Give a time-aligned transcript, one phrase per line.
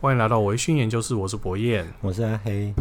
[0.00, 2.72] 欢迎来到微醺研究室，我是博彦，我是阿黑。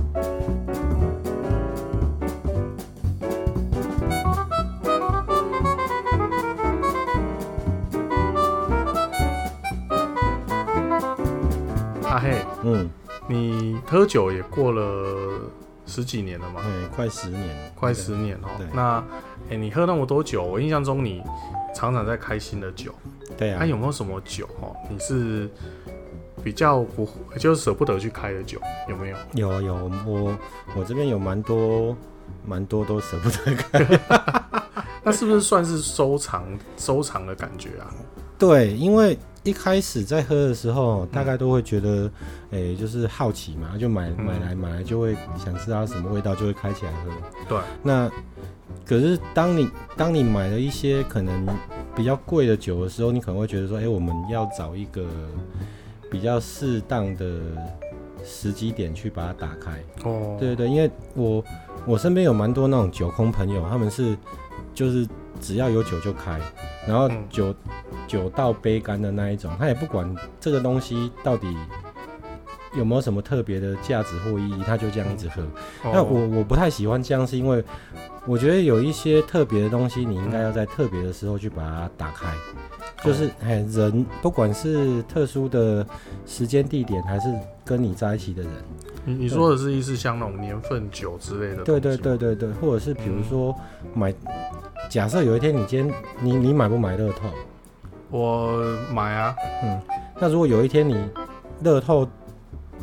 [12.04, 12.88] 阿黑，嗯，
[13.28, 15.42] 你喝酒也过了
[15.88, 16.62] 十几年了嘛？
[16.62, 18.50] 对，快十年，快十年哦。
[18.72, 19.04] 那，
[19.48, 21.24] 哎、欸，你喝那么多酒，我印象中你
[21.74, 22.94] 常常在开心的酒。
[23.36, 23.58] 对啊。
[23.58, 24.76] 还、啊、有没有什么酒哦？
[24.88, 25.50] 你是？
[26.44, 27.08] 比较不
[27.38, 29.18] 就是舍不得去开的酒有没有？
[29.34, 30.38] 有有，我
[30.76, 31.96] 我这边有蛮多
[32.46, 34.00] 蛮多都舍不得开，
[35.04, 36.46] 那是不是算是收藏
[36.78, 37.94] 收藏的感觉啊？
[38.38, 42.04] 对，因为一开始在喝的时候，大概都会觉得，
[42.52, 47.12] 诶、嗯欸，就是好奇嘛，就买买来买来就会想知道什么味道，就会开起来喝。
[47.50, 48.10] 对，那
[48.86, 51.48] 可是当你当你买了一些可能
[51.96, 55.04] 比较贵的酒的时候，你可能会觉得说，哎、欸，我们要找一个。
[56.10, 57.40] 比较适当的
[58.24, 59.72] 时机点去把它打开。
[60.04, 61.44] 哦，对对对，因为我
[61.86, 64.18] 我身边有蛮多那种酒空朋友，他们是
[64.74, 65.08] 就是
[65.40, 66.40] 只要有酒就开，
[66.88, 67.72] 然后酒、嗯、
[68.08, 71.48] 酒到杯干的那一种，他也不管这个东西到底
[72.76, 75.42] 有没有什么特别的价值或意义，他就这样一直喝。
[75.86, 77.64] 嗯、那我我不太喜欢这样，是因为
[78.26, 82.28] 我觉得有一些特别的东西，你应该要在特别的时候去把它打开。
[83.04, 85.86] 就是哎，人不管是特殊的
[86.26, 87.28] 时间地点，还是
[87.64, 88.52] 跟你在一起的人，
[89.06, 91.64] 你你说的是意思像那种年份酒之类的？
[91.64, 93.56] 对对对对对，或者是比如说
[93.94, 94.34] 买，嗯、
[94.90, 97.30] 假设有一天你今天你你买不买乐透？
[98.10, 99.36] 我买啊。
[99.64, 99.80] 嗯，
[100.20, 100.96] 那如果有一天你
[101.62, 102.08] 乐透，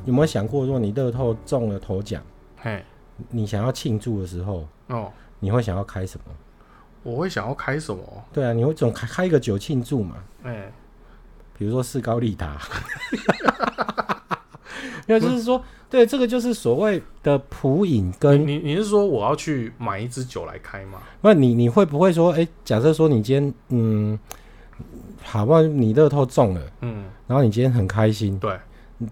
[0.05, 2.23] 有没有想过，如果你乐透中了头奖，
[2.57, 2.85] 嘿，
[3.31, 6.33] 你想要庆祝的时候，哦，你会想要开什么？
[7.05, 8.03] 我会想要开什么？
[8.33, 10.17] 对啊，你会总开开一个酒庆祝嘛？
[10.43, 10.73] 哎、欸，
[11.57, 12.59] 比如说士高利达，
[15.07, 20.99] 那就是说，对，这个就是所谓的普饮跟你，你是说我要去买一支酒来开吗？
[21.21, 24.19] 那你你会不会说，哎、欸，假设说你今天，嗯，
[25.23, 25.61] 好不好？
[25.63, 28.59] 你乐透中了，嗯，然后你今天很开心，对，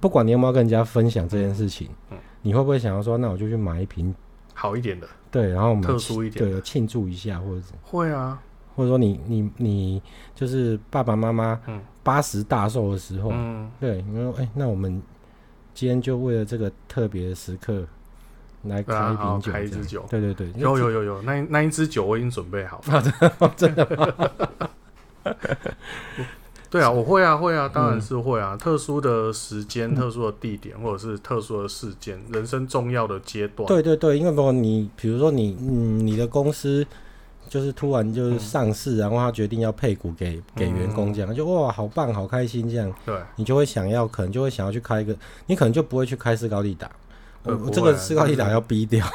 [0.00, 4.14] 不管你有没有跟人家分享这件事情，嗯，你会不会想要说，那我就去买一瓶
[4.54, 5.06] 好一点的？
[5.32, 8.38] 对，然后我们特殊一点，对，庆祝一下，或者是会啊，
[8.76, 10.02] 或者说你你你
[10.34, 11.58] 就是爸爸妈妈
[12.04, 15.02] 八十大寿的时候，嗯，对，你说哎，那我们
[15.74, 17.84] 今天就为了这个特别的时刻
[18.64, 23.02] 来开一瓶酒，开一支酒，对对对，有有有有，那那一支酒我已经准备好了，
[23.56, 24.30] 真的吗？
[26.72, 28.54] 对啊，我会啊，会啊，当然是会啊。
[28.54, 33.68] 嗯、特殊的时间、特殊的地点，或者是特殊的事件，人生重要的阶段。
[33.68, 36.86] 对对对，因为如果你比如说你嗯，你的公司
[37.46, 42.90] 就是突然就是上市，嗯、然后他决定要配股给给员工，这样、嗯、就哇，好棒，好开心这样。
[43.04, 45.14] 对，你就会想要，可能就会想要去开一个，
[45.48, 46.90] 你可能就不会去开斯高利达。
[47.42, 49.06] 我、啊、这个斯高利达要逼掉。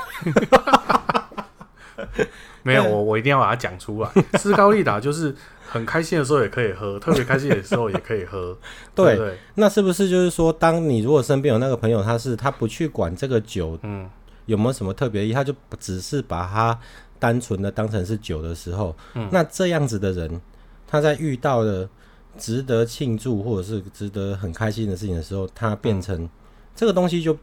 [2.61, 4.11] 没有，我我一定要把它讲出来。
[4.37, 5.35] 斯高利达就是。
[5.67, 8.57] 很开心的时候也可以喝，特别开心的时候也可以喝。
[8.95, 14.09] 对，对，对，那是不是就是说，当你如果身边有那个朋友，他是他不去管这个酒，嗯，
[14.45, 16.79] 有没有什么特别意义，他就只是把它
[17.19, 20.41] 单纯的当成是酒的时候，嗯，那这样子的人，
[20.87, 21.89] 他在遇到了
[22.37, 26.29] 值得庆祝或者是值得很开心的事情的时候，他变成、嗯、
[26.75, 27.37] 这个东西就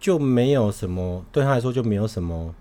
[0.00, 2.54] 就没有什么对他来说就没有什么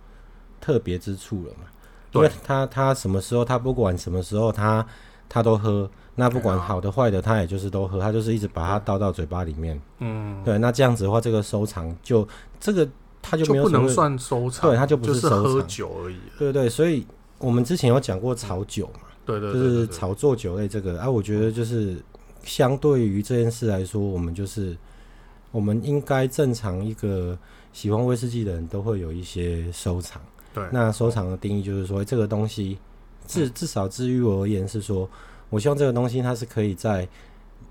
[0.61, 1.65] 特别之处了嘛。
[2.13, 4.85] 因为他他什么时候他不管什么时候他
[5.27, 9.81] 他都喝，那不管好的坏的他也就是都喝，他就是一直把它倒到嘴巴里面。
[9.99, 12.27] 嗯，对，那这样子的话，这个收藏就
[12.59, 12.87] 这个
[13.21, 16.17] 他就没有就不能算收藏，对，他就不是收藏，就是喝酒而已。
[16.37, 17.05] 对对，所以
[17.39, 21.97] 我们之前有讲过炒酒嘛，对对，就是炒作酒类这个啊，我觉得就是
[22.43, 24.77] 相对于这件事来说，我们就是
[25.51, 27.35] 我们应该正常一个
[27.71, 30.21] 喜欢威士忌的人都会有一些收藏。
[30.53, 32.77] 对，那收藏的定义就是说，这个东西
[33.25, 35.09] 至至少至于我而言是说，
[35.49, 37.07] 我希望这个东西它是可以在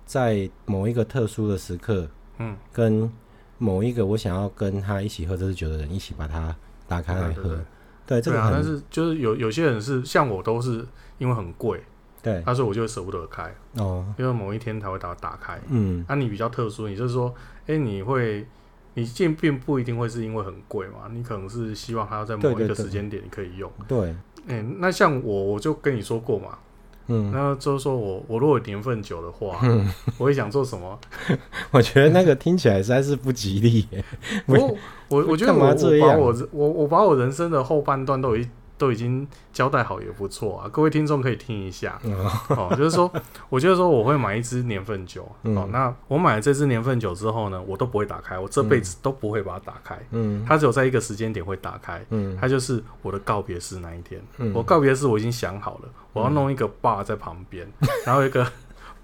[0.04, 3.10] 在某一个特殊的时刻，嗯，跟
[3.58, 6.54] 某一个我想要跟他一起喝这支酒的人一起把它
[6.88, 7.58] 打开来喝。
[8.04, 10.84] 对，这个但是就是有有些人是像我都是
[11.18, 11.80] 因为很贵，
[12.20, 15.60] 对，他说我就会舍不得开哦，因为某一天才会把它打开。
[15.68, 17.32] 嗯，那你比较特殊，你就是说，
[17.66, 18.46] 哎，你会。
[18.94, 23.70] 你进并不一定会是因为很贵嘛，你可能是希望它要在某一个时间点你可以用。
[23.88, 24.14] 对，对，对，
[24.46, 26.58] 对，欸，那像我，我就跟你说过嘛，
[27.06, 30.98] 嗯，那就是说我我如果年份久的话，嗯，我会想做什么？
[31.72, 34.04] 我觉得那个听起来实在是不吉利耶。
[34.46, 34.76] 我
[35.08, 38.46] 我我觉得我我把我我我把我人生的后半段都已
[38.82, 40.68] 都已经交代好也不错啊。
[40.72, 42.00] 各位听众可以听一下
[42.48, 43.08] 哦，就是说，
[43.48, 45.68] 我觉得说我会买一支年份酒哦。
[45.70, 49.96] 那我买了这支年份酒之后呢，我都不会打开，我这辈子都不会把它打开。
[50.10, 52.04] 嗯，它只有在一个时间点会打开。
[52.10, 54.20] 嗯，它就是我的告别式那一天。
[54.38, 57.64] 嗯，我告别式我已经想好了，我要弄一个 bar 在旁边，
[58.04, 58.44] 然后一个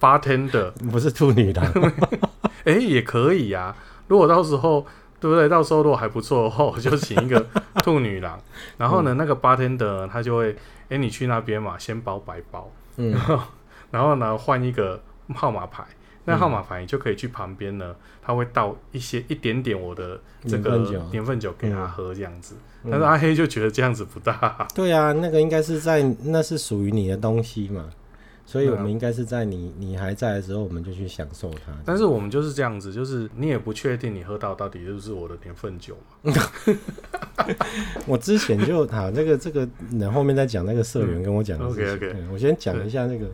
[0.01, 1.63] bartender 不是处女的，
[2.67, 3.77] 哎，也可以呀。
[4.09, 4.85] 如果到时候。
[5.21, 5.49] 对不对？
[5.49, 7.45] 到时候如果还不错的话，我就请一个
[7.83, 8.39] 兔女郎。
[8.79, 10.57] 然后呢，那个 bartender 他就会，
[10.89, 12.71] 哎，你去那边嘛，先包白包。
[12.97, 13.11] 嗯。
[13.13, 13.41] 然后，
[13.91, 15.03] 然后呢，换一个
[15.35, 15.85] 号码牌。
[16.25, 20.77] 那号码牌你就可以去旁边呢，他会倒一些一点点我的这个
[21.11, 22.55] 年份酒给他喝这样子。
[22.85, 24.69] 但是阿黑就觉得这样子不大。
[24.75, 27.89] 对啊，那个应该是在那是属于你的东西嘛。
[28.51, 31.71] 所以我们应该是在你你还在的时候，我们就去享受它。
[31.85, 36.33] 但是我们就是这样子，就是你也不确定你喝到到底是不是我的年份酒嘛。
[38.09, 41.95] 我之前就好，这个这个，那后面再讲那个社员跟我讲的事情。
[41.95, 43.27] OK OK，我先讲一下那个，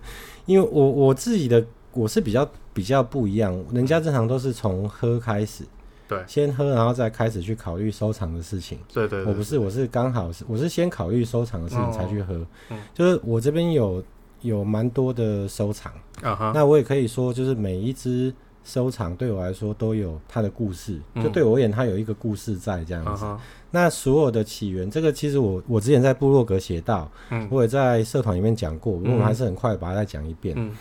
[0.47, 5.63] 因为我我自己的我是比较比较不一样，人家正常都是从喝开始，
[6.09, 8.81] 对，先喝然后再开始去考虑收藏的事情。
[8.93, 12.35] 对对，我不是，我是刚好是我是先考虑收藏的事情才去喝，
[12.71, 14.03] 嗯就是我这边有。
[14.45, 16.53] 有蛮多的收藏，uh huh.
[16.53, 18.31] 那我也可以说，就是每一只
[18.63, 23.25] 收藏对我来说都有它的故事，嗯、就对我而言，它有一个故事在这样子。
[23.25, 23.39] Uh huh.
[23.71, 30.55] 那所有的起源，这个其实我我之前在部落格写到，嗯、我也在社团里面讲过，我们还是很快把它再讲一遍。
[30.59, 30.77] 嗯、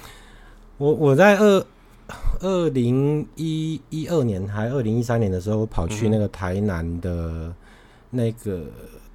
[0.77, 1.65] 我我在二
[2.41, 7.53] 二零一一二年还二零一三年的时候，我跑去那个台南的
[8.09, 8.65] 那个。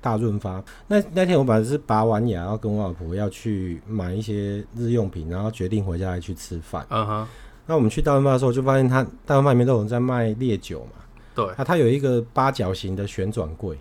[0.01, 6.87] 大润发那那天我本来是拔完牙，然后跟我老婆要去买一些日用品，然后决定回家来去吃饭。
[6.91, 7.25] 嗯哼、uh。
[7.25, 7.27] Huh.
[7.67, 11.03] 那我们去大润发的时候，就发现他大润发里面都有人在卖烈酒嘛。
[11.35, 11.47] 对。
[11.57, 13.79] 它它有一个八角形的旋转柜，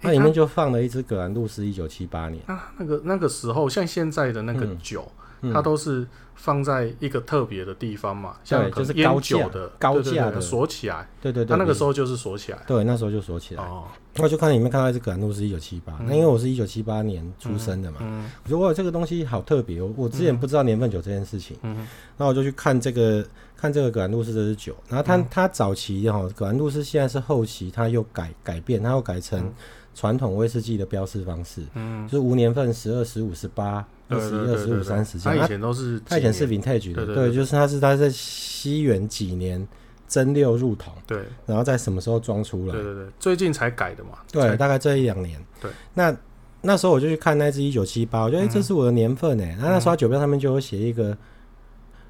[0.00, 2.42] 那里面就放了一支格兰杜斯一九七八年。
[2.46, 5.06] 啊，那个那个时候像现在的那个酒，
[5.52, 6.06] 它都是。
[6.42, 13.62] 放在一个特别的地方嘛，像就是高酒的高价的锁起来，对对对，它那个时候就是锁起来，对，那时候就锁起来。
[13.62, 13.84] 哦，
[14.16, 17.98] 我就看里面看到一只格兰杜斯一九七八，那因为我是一九七八年出生的嘛，
[18.42, 21.86] 我觉得哇，这个东西好特别，我我之前不知道年份酒这件事情，嗯，
[22.16, 23.22] 那我就去看这个
[23.54, 29.52] 看这个格兰杜斯这支酒，然后它它早期哈格兰杜斯现在是后期，它又改改变，它又改成
[29.94, 33.86] 传统威士忌的标示方式，嗯，就是无年份十二、十五、十八。
[34.12, 39.64] 二十一、二十五、三十，他以前都是，他以前是 vintage 的，对，就是它是它在西元几年
[40.08, 42.72] 蒸馏入桶，对，然后在什么时候装出来？
[42.72, 45.40] 对对对，最近才改的嘛，对，大概这一两年。
[45.60, 46.12] 对，那
[46.60, 51.16] 那时候我就去看那支一九七八，我觉得哎，这是我的年份哎，那那时候酒标上面就会写一个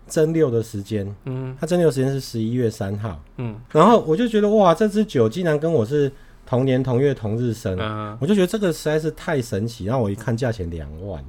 [0.08, 6.10] 蒸馏的时间，嗯，它蒸馏时间是十一月三号，嗯，然后我就觉得哇，这支酒竟然跟我是
[6.50, 7.78] 同年同月同日生，
[8.20, 11.24] 我就觉得这个实在是太神奇，然后我一看价钱两万。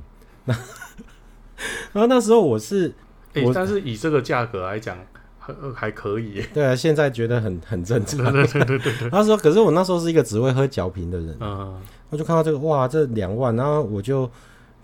[0.46, 0.54] 那，
[1.94, 2.92] 然后那时候我是，
[3.34, 4.98] 欸、我但是以这个价格来讲，
[5.38, 6.44] 还还可以。
[6.52, 8.18] 对啊，现在觉得很很正常。
[8.34, 9.10] 对对对对对。
[9.12, 11.80] 他说，可是我那时候是一个只会喝嚼瓶的人，嗯，
[12.10, 14.28] 我就看到这个，哇，这两万，然后我就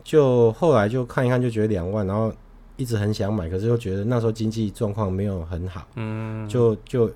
[0.04, 2.32] 就后来就看一看，就觉得两万，然后
[2.76, 7.12] 一直很想买，可是又觉得那时候经济状况没有很好，嗯，就就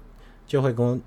[0.48, 1.00] 就会跟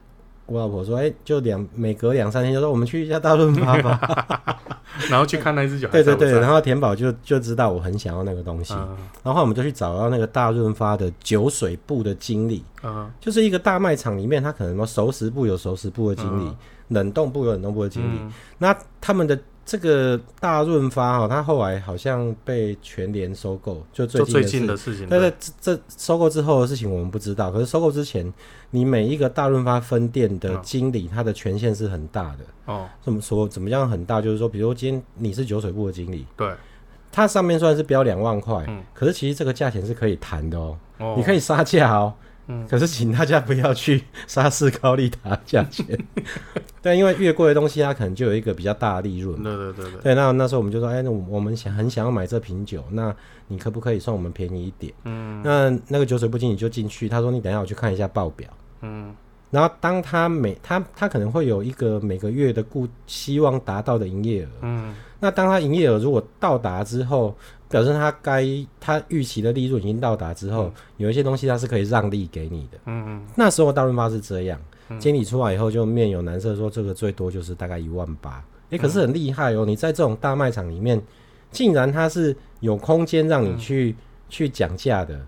[0.47, 0.61] 我。
[0.61, 4.61] 老婆说：“哎、欸，就两每隔两三天就说我们去一下大润发吧，
[5.11, 5.89] 然后去看那只脚。
[5.89, 16.57] 对对对，然后田宝就就知道我很想要那个东西，嗯、然后我们就去找到那个大润发的酒水部的经理，嗯、就是一个大卖场里面，他可能说熟食部有熟食部的经理，嗯、
[16.89, 25.07] 冷冻部有冷冻部的经理，嗯、那他们的。”这个大润发哈，它后来好像被全联收购，就最近，最近的事情。
[25.09, 27.51] 但是这这收购之后的事情我们不知道。
[27.51, 28.31] 可是收购之前，
[28.71, 32.87] 你每一个大润发分店的经理，他的权限是很大的哦。
[33.03, 33.49] 怎么说？
[33.49, 34.21] 怎么样很大？
[34.21, 36.53] 就是说，比如说今天你是酒水部的经理，对，
[37.11, 42.13] 它上面算是标两万块，嗯，可是其实这个价钱是可以谈的哦，哦，你可以杀价哦。
[42.47, 45.87] 嗯，可是请大家不要去沙士高利达价钱，
[46.83, 49.43] 对，因为越贵的东西，它可能就有一个比较大的利润。
[49.43, 50.01] 对对对对。
[50.03, 53.15] 对，那那时候我们就说，哎，那我们想很想要买这瓶酒，那
[53.49, 54.93] 你可不可以算我们便宜一点？
[55.05, 55.41] 嗯。
[55.43, 58.49] 那那个酒水部经理就进去，他说：“你等一下我去看一下报表。”
[58.83, 59.15] 嗯。
[59.51, 64.49] 然后当他每他他可能会有一个每个月的固希望达到的营业额。
[64.63, 64.95] 嗯。
[65.21, 67.35] 那当他营业额如果到达之后，
[67.75, 68.47] 表示他该
[68.79, 72.79] 他预期的利润已经到达之后，嗯、有一些东西他是可以让利给你的。
[72.87, 73.23] 嗯嗯。
[73.35, 74.57] 那时候大润发是这样，
[74.91, 78.41] 嗯、经理出来以后就面有难色，说这个最多就是大概一万八。
[78.71, 79.67] 哎，可是很厉害哦！
[79.67, 81.03] 你在这种大卖场里面，
[81.51, 83.97] 竟然他是有空间让你去、嗯、
[84.29, 85.21] 去讲价的，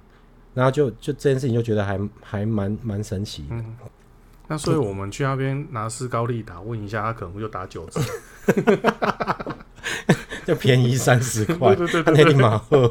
[0.54, 3.42] 然后就就这件事情就觉得还还蛮蛮神奇。
[3.48, 3.56] 的。
[4.46, 8.00] 那所以我们去那边拿斯高利达问一下，他可能就打九折。
[10.48, 11.76] 就便宜三十块，
[12.06, 12.90] 那你马后。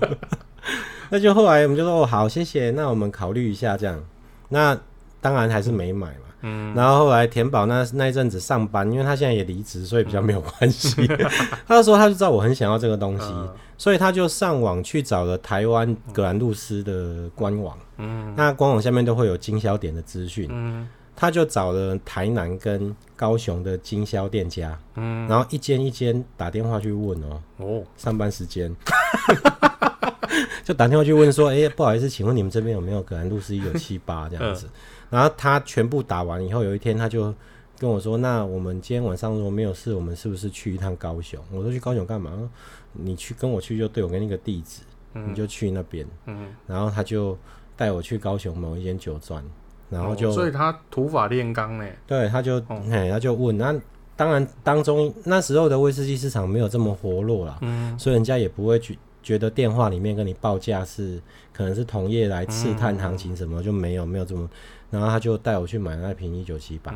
[1.09, 4.03] 那就后来我们就说哦好，谢谢，那我们考虑一下这样。
[4.49, 4.77] 那
[5.21, 6.25] 当然还是没买嘛。
[6.41, 6.73] 嗯。
[6.75, 11.05] 然后后来田宝那那一阵子上班，因为他现在也离职，所以比较没有关系。
[11.07, 11.29] 嗯、
[11.67, 17.77] 他就说他就知道我很想要这个东西，嗯、所以他就上网去找了台湾格兰露斯的官网。
[17.97, 18.33] 嗯。
[18.35, 20.49] 那官网下面都会有经销点的资讯。
[20.51, 20.87] 嗯。
[21.15, 24.77] 他就找了台南跟高雄的经销店家。
[24.95, 25.27] 嗯。
[25.27, 27.41] 然后一间一间打电话去问哦。
[27.57, 27.83] 哦。
[27.97, 28.75] 上班时间。
[30.65, 34.67] 就打电话去问说，哎、欸，不好意思，请问你们这边有没有葛兰露丝一九七八这样子？
[35.09, 37.33] 然后他全部打完以后，有一天他就
[37.77, 41.39] 跟我说，那我们今天晚上如果没有事，我们是不是去一趟高雄？
[41.51, 42.49] 我说去高雄干嘛？
[42.91, 44.81] 你去跟我去就对，我给你个地址，
[45.13, 46.05] 嗯、你就去那边。
[46.25, 47.37] 嗯，然后他就
[47.77, 49.43] 带我去高雄某一间酒庄，
[49.89, 51.85] 然后就，哦、所以他土法炼钢呢？
[52.07, 52.57] 对，他就，
[52.91, 53.73] 哎、哦，他就问，那
[54.15, 58.97] 当然当中那时候的威士忌市场没有这么活络啦，嗯，所以人家也不会去。
[59.23, 61.19] 觉得电话里面跟你报价是
[61.51, 64.47] 可能是同业来刺探行情什么，嗯、就没有没有这么，
[64.91, 66.93] 然后他就带我去买那瓶一九七八，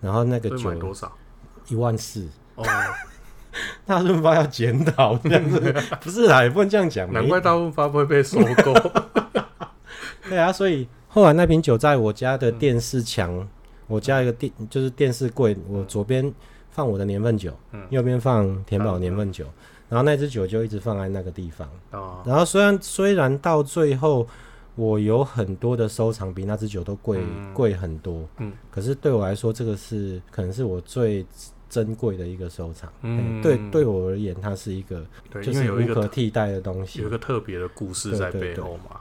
[0.00, 1.12] 然后那个酒多少？
[1.68, 2.26] 一万四
[2.56, 2.64] 哦，
[3.86, 8.74] 大润发要检讨这样子， 不是啦，也不能这样讲，难怪大润发不会被收购。
[10.28, 13.48] 对啊，所以后来那瓶酒在我家的电视墙，嗯、
[13.88, 16.32] 我家一个电就是电视柜，我左边
[16.70, 19.44] 放我的年份酒，嗯、右边放田宝年份酒。
[19.44, 21.66] 嗯然后那支酒就一直放在那个地方。
[21.92, 22.22] 哦。
[22.26, 24.28] 然后虽然虽然到最后
[24.74, 27.18] 我有很多的收藏，比那支酒都贵
[27.54, 28.28] 贵、嗯、很多。
[28.36, 28.52] 嗯。
[28.70, 31.24] 可是对我来说，这个是可能是我最
[31.70, 32.92] 珍贵的一个收藏。
[33.00, 33.40] 嗯。
[33.40, 35.02] 对，对我而言，它是一个
[35.42, 37.00] 就是无可替代的东西。
[37.00, 39.00] 有一个特别的故事在背后嘛。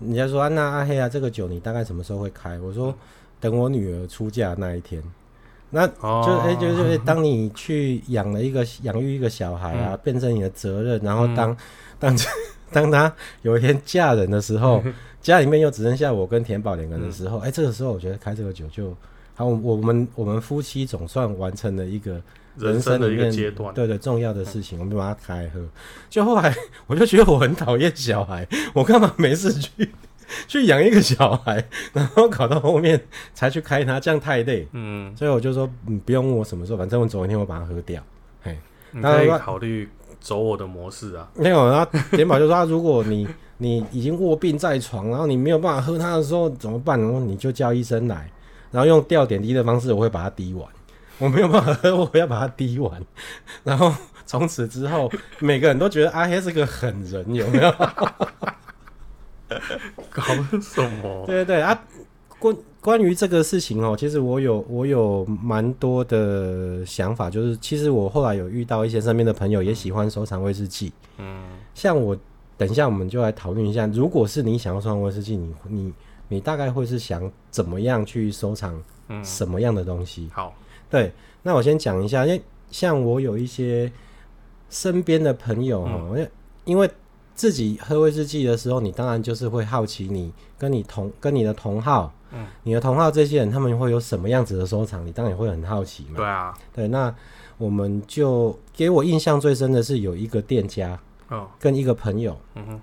[0.00, 2.58] 人家说啊，那阿黑啊，这个酒你大概什么时候会开？
[2.60, 2.94] 我说
[3.40, 5.02] 等我女儿出嫁那一天。
[5.70, 6.44] 那就哎、oh.
[6.46, 11.56] 欸，就是当你去养了一个养育一个小孩啊，嗯、变成你的责任，然后当、嗯、
[12.00, 12.16] 当
[12.72, 14.82] 当他有一天嫁人的时候，
[15.20, 18.96] 家里面又只剩下我跟田宝两个人的时候，哎、这个时候我觉得开这个酒就
[19.34, 22.18] 好，我我们我们夫妻总算完成了一个
[22.58, 25.60] 人生的一个阶段，对对重要的事情，嗯、我们把它开喝。
[26.10, 26.54] 就后来
[26.86, 29.90] 我就觉得我很讨厌小孩，我干嘛没事去？
[30.46, 33.00] 去养一个小孩， 然后搞到后面
[33.32, 34.68] 才去开它，这样太累。
[34.72, 38.02] 嗯，所以我就说，嗯，不用问我什么时候，反正我总有一天会把它喝掉。
[38.42, 38.54] 嘿，
[38.92, 39.88] 你可以考虑
[40.20, 41.26] 走我的模式啊。
[41.34, 47.00] 没有，然后田宝就说，如果你你已经卧病在床，然后你没有办法喝它的时候怎么办？
[47.00, 48.30] 然后你就叫医生来，
[48.70, 50.68] 然后用吊点滴的方式，我会把它滴完。
[51.18, 53.02] 我没有办法喝，我要把它滴完。
[53.64, 53.92] 然后
[54.26, 57.70] 从此之后，每个人都觉得阿黑是个狠人，有没有？
[60.10, 60.22] 搞
[60.60, 61.24] 什么？
[61.26, 61.82] 对对对啊，
[62.38, 71.42] 关关于这个事情哦，其实我有我有蛮多的想法，就是其实我后来有遇到一些身边的朋友也喜欢收藏威士忌，嗯，
[71.74, 72.14] 像我
[72.58, 75.92] 等一下我们就来讨论一下，如果是你想要收藏威士忌，你你
[76.28, 78.78] 你大概会是想怎么样去收藏，
[79.24, 80.24] 什么样的东西？
[80.24, 80.54] 嗯、好，
[80.90, 83.90] 对，那我先讲一下，因为像我有一些
[84.70, 86.30] 身边的朋友哦，因为、嗯、
[86.64, 86.90] 因为。
[87.38, 95.06] 自己喝威士忌的时候，你当然就是会好奇，你跟你同跟你的同好，嗯，你的同好这些人，他们会有什么样子的收藏？
[95.06, 96.16] 你当然也会很好奇嘛。
[96.16, 97.14] 对啊，对，那
[97.56, 102.80] 我们就给我印象最深的是有一个店家，哦，跟一个朋友，嗯哼，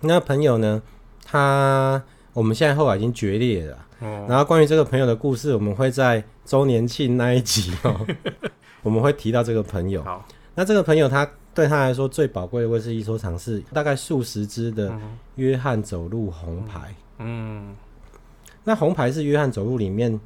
[0.00, 0.80] 那朋友呢，
[1.22, 8.04] 他我们现在后来已经决裂了，哦，然后关于这个朋友的故事，我们会在周年庆那一集 哦，
[8.82, 10.02] 我们会提到这个朋友。
[10.02, 11.30] 好，那这个朋友他。
[11.54, 14.96] 对他来说，最宝贵的威士忌收藏是大概数十支的
[15.34, 16.94] 约翰走路红牌。
[17.18, 17.74] 嗯，
[18.62, 20.20] 那红牌是约翰走路里面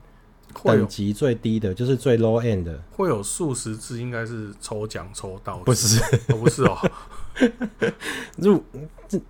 [0.62, 2.78] 等级最低的，就是最 low end 的。
[2.94, 5.62] 会有数十支，应该是抽奖抽到的。
[5.64, 5.98] 不是，
[6.28, 6.76] 哦、不是哦。
[8.38, 8.62] 入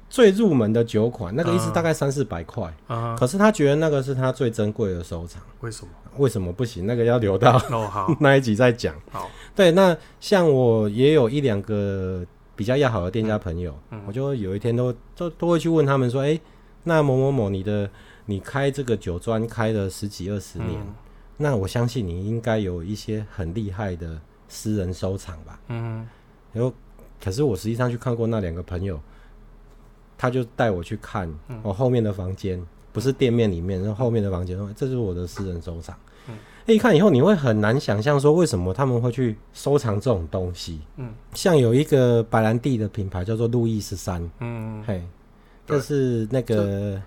[0.09, 2.73] 最入门的酒款，那个一支大概三四百块。
[2.87, 5.43] 啊、可是他觉得那个是他最珍贵的收藏。
[5.61, 5.91] 为什么？
[6.19, 6.87] 为什么不行？
[6.87, 8.95] 那个要留到哦好 那一集再讲。
[9.11, 16.41] 好，对，那像我也有一两个比较要好的店家朋友，嗯嗯、我就有一天都都都会去问他们说，哎、欸，
[16.85, 17.89] 那某某某，你的
[18.27, 20.95] 你开这个酒庄开了十几二十年，嗯、
[21.39, 25.59] 那我相信你应该有一些很厉害的私人收藏吧？
[25.69, 26.07] 嗯，
[26.53, 26.71] 然后
[27.23, 28.99] 可是我实际上去看过那两个朋友，
[30.19, 32.59] 他就带我去看我后面的房间。
[32.59, 34.55] 嗯不是店面里面，是后面的房间。
[34.77, 35.97] 这是我的私人收藏。
[36.29, 36.35] 嗯，
[36.67, 40.79] 一看以后，你会很难想象说为什么他们会去收藏这种东西。
[40.99, 44.31] 嗯，像有一个白兰地的品牌叫做路易十三。
[44.41, 45.03] 嗯，嘿，
[45.67, 47.01] 这是那个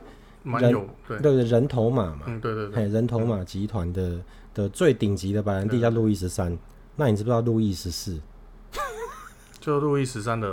[0.43, 0.75] 人
[1.07, 2.21] 对对人头马嘛。
[2.25, 2.75] 嗯，对对对。
[2.77, 4.19] 嘿，人头马集团的
[4.55, 6.57] 的最顶级的白兰地叫路易十三。
[6.95, 8.19] 那你知不知道路易十四？
[9.65, 10.47] 就路易十三的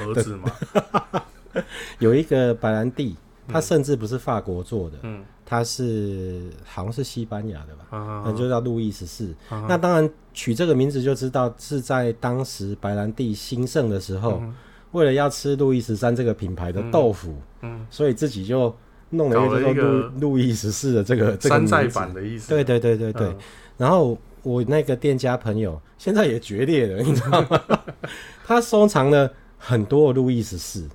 [0.00, 0.50] 儿子嘛。
[2.00, 9.32] 有一个白兰地，它甚至不是法国做的，嗯，它是好像是西班牙的吧，嗯，那就叫路易十四。
[9.68, 14.42] 那当然取这个名字就知道是在当时白兰地兴盛的时候，
[14.90, 18.74] 为了要吃路易十三这个品牌的豆腐，嗯，所以自己就
[19.10, 22.48] 弄了一个路路易十四的这个这个山寨版的意思。
[22.48, 23.36] 对对对对对。
[23.76, 27.60] 然后我那个店家朋友现在也决裂了，你知道吗？
[28.46, 30.88] 他收藏了很多路易十四。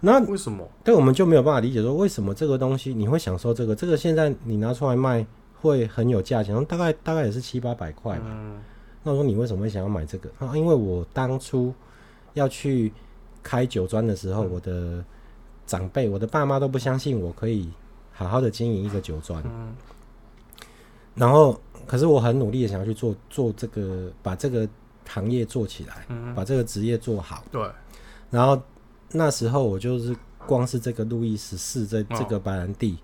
[0.00, 0.68] 那为什么？
[0.84, 3.74] 对，我们就没有办法理解说，为什么这个东西你会享受这个？
[3.74, 5.26] 这个现在你拿出来卖
[5.60, 8.26] 会很有价钱，大概大概也是七八百块吧。
[8.28, 8.60] 嗯、
[9.02, 10.30] 那我说你为什么会想要买这个？
[10.38, 11.74] 啊，因为我当初
[12.34, 12.92] 要去
[13.42, 15.04] 开酒庄的时候，嗯、我的
[15.66, 17.68] 长辈、我的爸妈都不相信我可以
[18.12, 19.42] 好好的经营一个酒庄。
[19.44, 19.74] 嗯、
[21.14, 24.68] 然后，可是我很努力的想要去做做这个，把这个
[25.06, 27.44] 行业做起来，嗯、把这个职业做好。
[27.50, 27.62] 对，
[28.30, 28.60] 然后。
[29.14, 32.96] 那时候我就是光是这个路易十四这这个白兰地，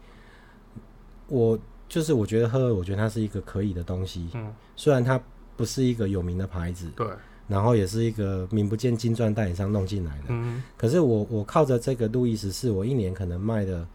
[1.27, 4.27] 哦、我就是我觉得喝，我觉得它是一个可以的东西。
[4.33, 5.21] 嗯，虽然它
[5.55, 7.07] 不是一个有名的牌子，对，
[7.47, 10.25] 然后也是一个名不见经传代理商弄进来的。
[10.29, 13.87] 嗯，可是我我靠着这个路易十四，我一年可能卖的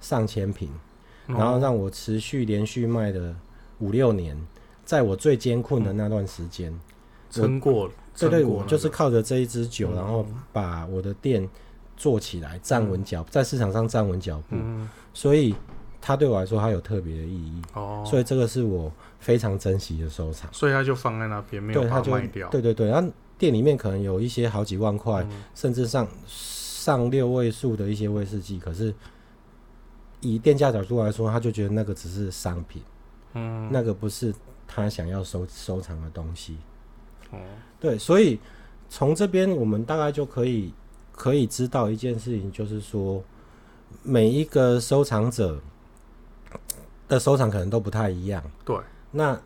[0.00, 0.70] 上千瓶，
[1.26, 3.34] 哦、然后让我持续连续卖了
[3.80, 4.36] 五六年，
[4.84, 6.72] 在我最艰困的那段时间
[7.30, 7.92] 撑过了。
[8.18, 11.48] 对对，我就是靠着这一支酒，然后把我的店
[11.96, 14.56] 做起来，站稳脚，在市场上站稳脚步。
[15.14, 15.54] 所以
[16.00, 17.62] 它对我来说，它有特别的意义。
[17.74, 20.52] 哦，所以这个是我非常珍惜的收藏。
[20.52, 22.48] 所以它就放在那边，没有把它卖掉。
[22.50, 28.92] 对对对，然后店里面可能有一些好几万块，甚至上上六位数的一些威士忌，可是
[30.20, 32.82] 以店家角度来说，他就觉得那个只是商品，
[33.34, 34.34] 嗯，那个不是
[34.66, 36.56] 他想要收收藏的东西。
[37.30, 37.38] 哦，
[37.78, 38.38] 对，所以
[38.88, 40.72] 从这边我们大概就可以
[41.12, 43.22] 可以知道一件事情，就是说
[44.02, 45.60] 每一个收藏者
[47.08, 48.42] 的收藏可能都不太一样。
[48.64, 48.76] 对，
[49.10, 49.40] 那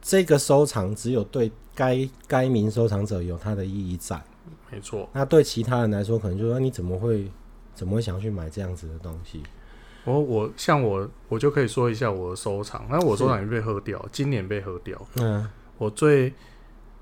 [0.00, 4.22] 这个收藏只有对该该名收藏者有它的意义在。
[4.70, 5.08] 没错。
[5.12, 7.30] 那对其他人来说，可能就说你怎么会
[7.74, 9.42] 怎么会想要去买这样子的东西？
[10.06, 14.98] 我我像我我就可以说一下我的收藏，那我收藏也被喝掉，今年被喝掉。
[15.16, 15.46] 嗯。
[15.78, 16.32] 我最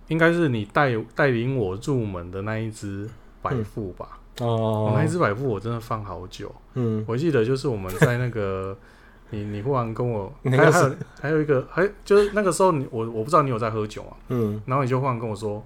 [0.08, 3.08] 应该是你带带领我入门的那一只
[3.40, 4.18] 百富吧？
[4.40, 6.52] 嗯、哦，那一只百富我真的放好久。
[6.74, 8.76] 嗯，我记得就是我们在那个
[9.30, 14.16] 你你忽然跟我还有还有还有一个还就是那个时候你我我不知道你有在喝酒啊。
[14.30, 15.64] 嗯，然后你就忽然跟我说，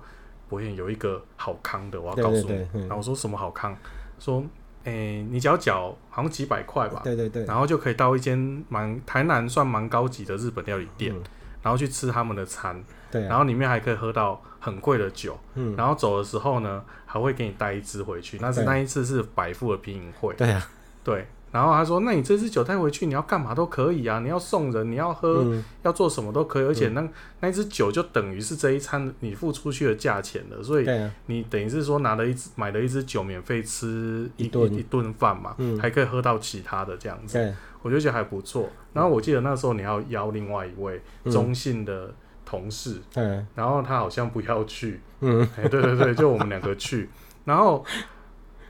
[0.50, 2.48] 博彦有一个好康的，我要告诉你。
[2.48, 3.74] 对对对嗯、然后我说什么好康？
[4.18, 4.44] 说
[4.90, 7.00] 你只要缴好像几百块吧。
[7.04, 7.44] 对对对。
[7.44, 11.22] 然后就可以到一间蛮台南算蛮高级的日本料理店，嗯、
[11.62, 12.82] 然后去吃他们的餐。
[13.10, 18.38] 对、啊，然后里面还可以喝到很贵的酒，嗯，然后走的时候呢，还会给你带一支回去。
[18.40, 20.68] 那是那一次是百富的品饮会，对啊，
[21.02, 21.26] 对。
[21.50, 26.64] 然后他说：“那你这支酒带回去，你要干嘛都可以啊，你要送人，你要喝，嗯、要做什么都可以。
[26.64, 30.86] 而且那、嗯、那一支酒就等于是这一餐你付出去的价钱了，所以
[31.26, 34.72] 你等于是说拿了一支买了一支酒免费吃一顿。
[34.72, 38.68] 一顿饭嘛，嗯、还可以喝到其他的这样子，我就觉得还不错。
[38.92, 42.06] 然后我记得那时候你要邀另外一位中信的。
[42.06, 42.14] 嗯”
[42.48, 47.10] 同事，嗯，然后他好像不要去，嗯，哎，对对对，就我们两个去，
[47.44, 47.84] 然后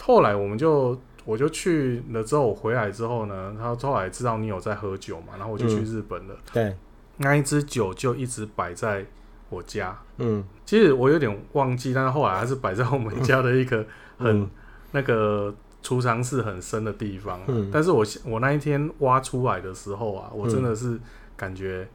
[0.01, 6.75] 后来我们就我就去了之后，我回来之后呢，他后来知道你有在喝酒嘛，然后我就去日本了，对，
[7.19, 9.05] 那一支酒就一直摆在
[9.51, 13.85] 我家，嗯，其实我有点忘记，但是后来还是摆在我们家的一个
[14.17, 14.49] 很
[14.93, 20.99] 那个储藏室很深的地方，嗯，但是我我那一天挖出来的时候啊，我真的是
[21.37, 21.87] 感觉。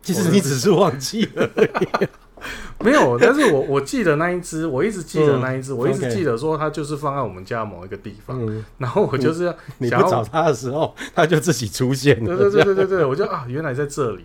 [0.00, 1.50] 其实你只是忘记了，
[2.84, 3.18] 没有。
[3.18, 8.40] 但是我我记得那一只，我一直记得那一只，我一直记得说它就是放在我们家某一个地方。
[8.78, 12.36] 然后我就是要你不找它的时候，它就自己出现了。
[12.36, 14.24] 对对对对对，我就啊，原来在这里。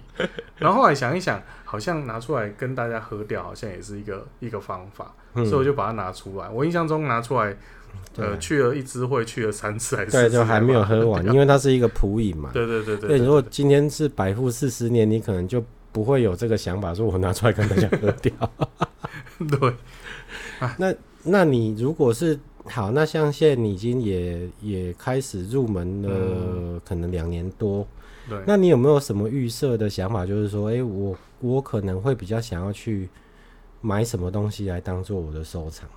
[0.58, 6.50] 然后后来想一想，好像拿出来跟大家喝掉，好像也是一个一个方法，所以我就把它拿出来。
[6.50, 7.56] 我印象中拿出来。
[8.18, 10.12] 呃，去了一支会，去了三次还是？
[10.12, 12.50] 对，就还没有喝完，因为它是一个普饮嘛。
[12.52, 13.08] 对对对对。
[13.08, 18.34] 对，如果今天是百富四十年，你可能就不会有这个想法，说我拿出来跟大家喝掉。
[19.48, 19.74] 对。
[20.60, 27.88] 啊那那你如果是好，那像现在你已经也也开始入门了，可能两年多。
[28.28, 28.42] 对。
[28.46, 30.26] 那你有没有什么预设的想法？
[30.26, 33.10] 就是说，哎，我我可能会比较想要去
[33.82, 35.90] 买什么东西来当做我的收藏。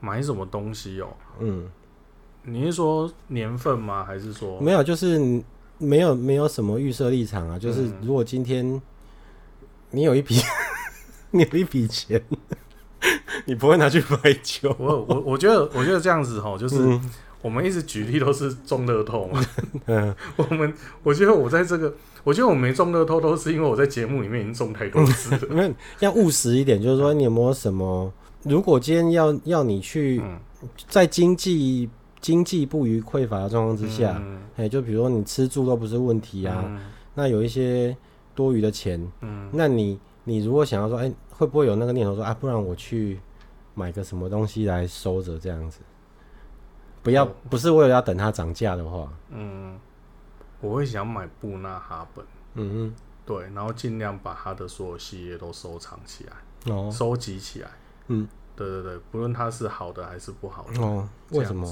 [0.00, 1.08] 买什么东西哦？
[1.40, 1.68] 嗯，
[2.42, 4.04] 你是说年份吗？
[4.04, 4.82] 还是说没有？
[4.82, 5.42] 就是
[5.78, 7.58] 没有没有什么预设立场啊。
[7.58, 8.80] 就是如果今天
[9.90, 10.36] 你有一笔，
[11.32, 12.22] 你有一笔钱，
[13.46, 14.74] 你不会拿去买酒。
[14.78, 16.76] 我我我觉得我觉得这样子哈，就是
[17.40, 19.44] 我们一直举例都是中乐透嘛。
[19.86, 20.72] 嗯，我们
[21.02, 25.40] 我觉得我在这个，我觉得我没中乐透都是因为我在节目里面已经中太多次了。
[25.50, 25.70] 那
[26.00, 28.12] 要务实一点，就是说你有没有什么？
[28.44, 30.22] 如果今天要要你去
[30.88, 31.88] 在经济
[32.20, 34.20] 经济不虞匮乏的状况之下，
[34.56, 36.64] 哎，就比如说你吃住都不是问题啊，
[37.14, 37.96] 那有一些
[38.38, 43.18] 多余的钱，嗯，那你你如果想要说，哎，会不会有那个念头说啊，不然我去
[43.74, 45.80] 买个什么东西来收着这样子？
[47.02, 49.76] 不要，不是为了要等它涨价的话，嗯，
[50.60, 52.24] 我会想买布纳哈本，
[52.54, 52.94] 嗯嗯，
[53.26, 57.70] 对，然后尽量把它的所有系列都收藏起来，哦，收集起来。
[58.06, 61.66] 嗯，对对对，不论它是好的还是不好的哦，为什么？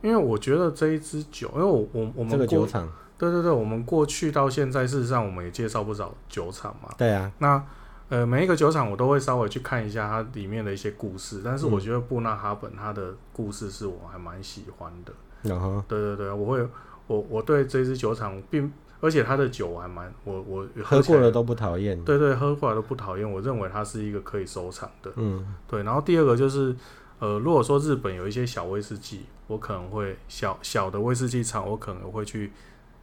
[0.00, 6.88] 因为我觉得这一支酒，因为我我我们这个酒厂，对对对，我们过去到现在，事实上我们也介绍不少酒厂嘛。
[6.98, 7.62] 对啊，那
[8.08, 15.12] 呃，每一个酒厂我都会稍微去看一下它里面的一些故事，但是我觉得布纳哈本它的故事是我还蛮喜欢的。
[15.42, 16.68] 然后，对对对，我会
[17.06, 18.72] 我我对这支酒厂并。
[18.98, 23.30] 而且它的酒我还蛮我我喝过了都不讨厌，对对，喝过来都不讨厌。
[23.30, 25.82] 我认为它是一个可以收藏的，嗯，对。
[25.82, 26.74] 然后第二个就是，
[27.18, 32.50] 呃，如果说日本有一些小威士忌，我可能会小小的威士忌厂，我可能会去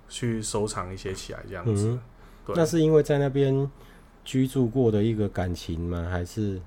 [0.07, 1.87] 去收藏一些起来这样子。
[1.87, 2.01] 嗯、
[2.45, 3.69] 对，那是因为在那边
[4.23, 6.07] 居住过的一个感情吗？
[6.09, 6.61] 还是？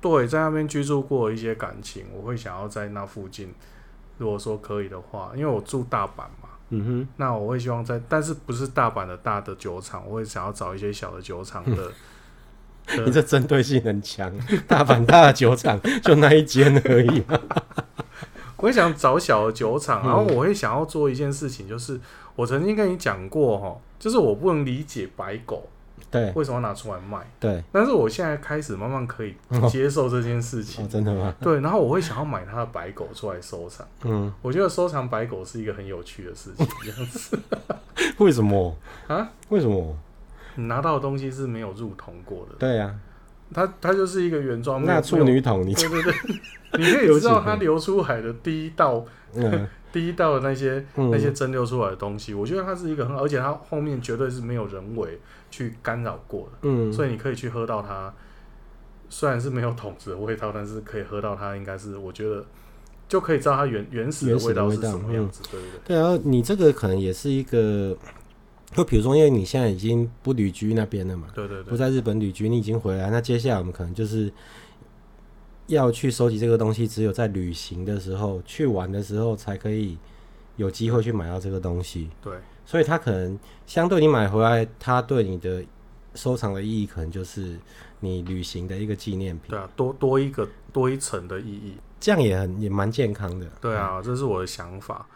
[0.00, 3.54] 对，在那边居住过一些感情，我会想要在那附近，
[4.18, 6.48] 如果说可以的话，因为我住大阪嘛。
[6.70, 11.92] 嗯哼，那我会希望在，但是不是大阪的大的酒厂，我会想要找一些小的酒厂的。
[12.96, 14.32] 的你这针对性很强，
[14.66, 17.22] 大阪大的酒厂就那一间而已。
[18.62, 22.00] 我会想找小的酒厂，然后我会想要做一件事情，就是
[22.36, 25.68] 我曾经跟你讲过哈，就是我不能理解白狗。
[26.12, 27.18] 对，为什么要拿出来卖？
[27.40, 29.34] 对，但是我现在开始慢慢可以
[29.68, 30.84] 接受这件事情。
[30.84, 31.34] 哦哦、真的吗？
[31.40, 33.84] 对，然后我会想要买他的白狗出来收藏。
[34.04, 36.66] 嗯，我觉得收藏白狗是一个很有趣的事情。
[36.84, 37.38] 这样子，
[38.18, 38.76] 为什么
[39.08, 39.28] 啊？
[39.48, 39.96] 为什么？
[40.54, 42.56] 你拿到的东西是没有入桶过的。
[42.58, 42.94] 对呀、啊，
[43.52, 44.84] 它它就是一个原装。
[44.84, 46.14] 那处女桶，你对对对，
[46.78, 49.04] 你可以 知道它流出海的第一道。
[49.34, 58.10] 嗯 第一道的那些、嗯、那些蒸馏出来的东西，我觉得它是一个很好，而且它后面绝对是没有人为去干扰过的，嗯，所以你可以去喝到它，
[59.10, 62.42] 虽然是没有桶子的味道，但是可以喝到它，应该是我觉得
[63.06, 65.80] 就可以知道它原原始的味道是什么样子，对不对？
[65.88, 67.94] 对，然后你这个可能也是一个，
[68.72, 74.32] 就比如说，因为你现在已经不旅居那边了嘛，对对对，不在日本旅居，你已经回来，那接下来我们可能就是。
[75.68, 79.96] 要去收集这个东西，只有在旅行的时候、去玩的时候，才可以
[80.56, 82.10] 有机会去买到这个东西。
[82.20, 82.34] 对，
[82.66, 85.64] 所以它可能相对你买回来，它对你的
[86.14, 87.56] 收藏的意义，可能就是
[88.00, 89.50] 你旅行的一个纪念品。
[89.50, 93.46] 对啊，多多一个多一层的意义，这样也很也蛮健康的。
[93.60, 95.06] 对啊，嗯、这是我的想法。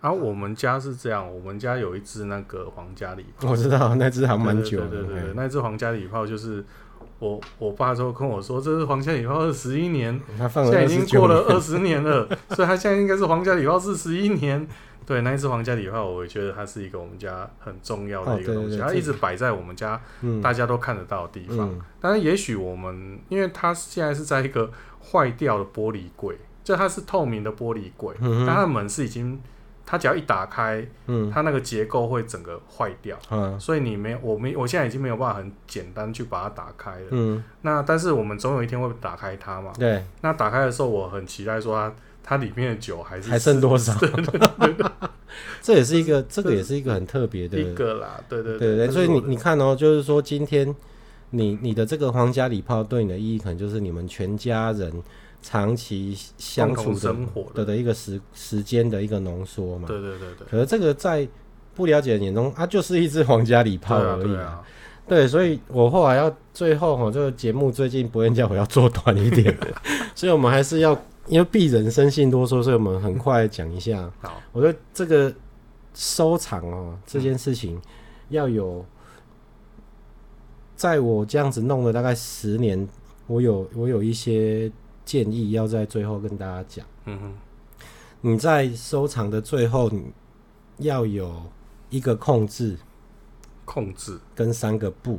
[0.00, 4.88] 然后我们家是这样，我们家有一只那个皇家礼炮，我知道那只还蛮久的。
[4.88, 6.64] 对对对，对，那只皇家礼炮就是。
[7.18, 14.66] 我我爸就跟我说，这是皇家礼炮二十一年， 现在已经过了二十年了， 所以他现在应该是皇家礼炮四十一年。
[15.04, 20.00] 对，那一只皇家礼炮，我也觉得它是一个我们家很重要的一个东西，它一直摆在我们家，
[20.42, 21.78] 大家都看得到的地方。
[22.00, 24.70] 但是也许我们，因为它现在是在一个
[25.12, 29.38] 坏掉的玻璃柜，就它是透明的玻璃柜，但它的门是已经。
[29.90, 44.86] 它只要一打开，嗯，它那个结构会整个坏掉，嗯，所以你没有，我没，我现在已经没有办法很简单去把它打开了，嗯，那但是我们总有一天会打开它嘛，对，那打开的时候，我很期待说它它里面的酒还是还剩多少，对对对
[45.60, 50.72] 这也是一个，这个也是一个很特别的一个啦，对对对对，所以你你看哦，就是说今天
[51.30, 55.02] 你你的这个皇家礼炮对你的意义，可能就是你们全家人。
[55.42, 60.46] 长期相处的生活的的一个时时间的一个浓缩嘛，对对对对。
[60.50, 61.26] 可是这个在
[61.74, 64.22] 不了解的眼中，它就是一只皇家礼炮而已。
[64.24, 64.62] 对，啊对，啊、
[65.08, 69.68] 对，所以我后来要最后哈，这个节目最近不愿叫我要做短一点的，
[70.14, 70.92] 所以我们还是要
[71.26, 74.10] 因为鄙人生性多说，所以我们很快讲一下。
[74.20, 75.32] 好，我觉得这个
[75.94, 77.80] 收藏哦这件事情
[78.28, 78.84] 要有，
[80.76, 82.86] 在我这样子弄了大概十年，
[83.26, 84.70] 我有我有一些。
[85.10, 87.34] 建议要在最后跟大家讲，嗯哼，
[88.20, 90.04] 你在收藏的最后，你
[90.78, 91.42] 要有
[91.88, 92.78] 一个控制，
[93.64, 94.20] 控制。
[94.36, 95.18] 跟三个不，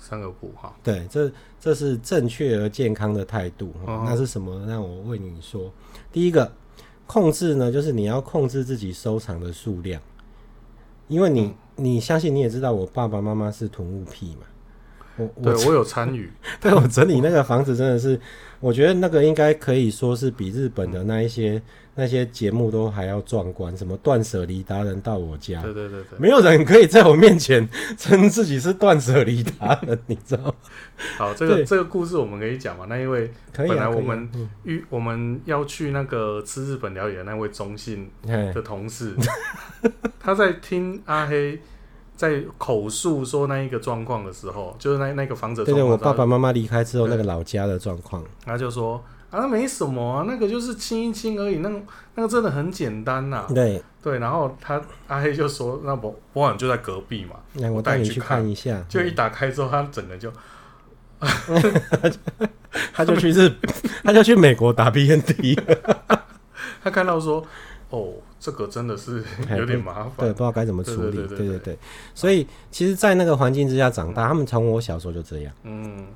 [0.00, 3.72] 三个不哈，对，这这是正确而健康的态度。
[3.86, 4.66] 哦、那是什么？
[4.66, 5.72] 让我为你说，
[6.10, 6.52] 第一个
[7.06, 10.02] 控制呢，就是你要控制自己收藏的数量，
[11.06, 14.46] 因为你、嗯、你相信你也知道，我爸爸妈妈是囤物癖嘛。
[15.34, 16.30] 我对我有参与，
[16.60, 18.18] 对我整理那个房子真的是，
[18.60, 21.62] 我觉得那个应该可以说是比日本的那一些、嗯、
[21.94, 23.76] 那些节目都还要壮观。
[23.76, 30.54] 什么断舍离达人到我家，对对对对，没有人可以在我面前 称自己是断舍离达人，你知道吗？
[31.16, 32.86] 好，这个这个故事我们可以讲嘛？
[32.88, 34.28] 那因为本来我们
[34.64, 39.14] 预、啊啊嗯、我们要去那个吃日本料理的那位中信的同事，
[40.18, 41.60] 他在听阿黑。
[42.20, 45.64] 在口述说那一个状况的时候，就是那那个房子。
[45.64, 48.22] 对对，我爸爸妈妈离开之后，那个老家的状况。
[48.44, 51.80] 他就说啊，那没什么啊，那个就是亲一亲而已，那个
[52.16, 53.46] 那个真的很简单呐、啊。
[53.54, 58.84] 对对，然后他阿黑就说，那博博朗就在隔壁嘛，那我带你去看一下。
[58.86, 60.30] 就一打开之后，他整个就，
[62.92, 63.50] 他就去日，
[64.04, 65.58] 他就去美国打 BNT。
[66.84, 67.42] 他看到说，
[67.88, 68.12] 哦。
[68.40, 69.22] 这个真的是
[69.58, 71.78] 有点麻烦，对，不知道该怎么处理，对对对，
[72.14, 75.52] 所以其实，在那个环境之下长大，他们从我小时候就这样。
[75.64, 76.06] 嗯，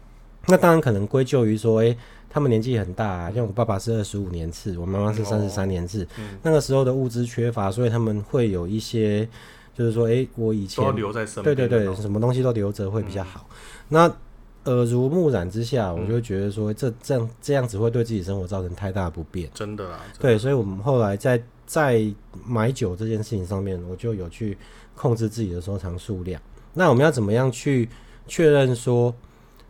[0.46, 1.94] 那当然可能归咎于说，哎，
[2.30, 9.28] 他们年纪很大啊，像我爸爸是二十五年次，我妈妈是三十三年次，嗯哦，那个时候的物资缺乏，所以他们会有一些，
[9.74, 13.46] 就是说，哎，我以前都留在身边，对对对，什么东西都留着会比较好。
[13.50, 13.56] 嗯，
[13.90, 19.50] 那耳濡目染之下，我就觉得说，这这样这样子会对自己生活造成太大不便。
[19.52, 21.42] 真的啊，对，所以我们后来在。
[21.66, 22.05] 在
[22.46, 24.57] 买酒这件事情上面，我就有去
[24.94, 26.40] 控制自己的收藏数量。
[26.74, 27.88] 那我们要怎么样去
[28.27, 29.14] 确认说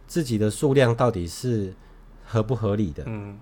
[0.06, 1.72] 自己的数量到底是
[2.24, 3.04] 合不合理的？
[3.06, 3.38] 嗯，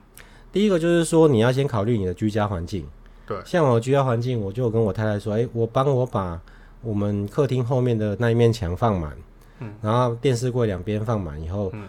[0.52, 2.86] 第一个就是说你要先考虑你的居家环境。
[3.24, 6.40] 对，像我居家环境，我就跟我太太说：“诶，我帮我把
[6.82, 9.16] 我们客厅后面的那一面墙放满，
[9.60, 11.86] 嗯，然后电视柜两边放满以后，嗯，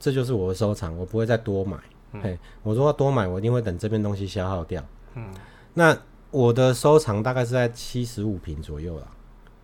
[0.00, 1.76] 这就是我的收藏，我不会再多买。
[2.12, 4.82] 嗯，嘿，我如果多买，我一定会等这边东西消耗掉。
[5.14, 5.24] 嗯。”
[5.74, 5.96] 那
[6.30, 9.06] 我的收藏大概是在七十五瓶左右了。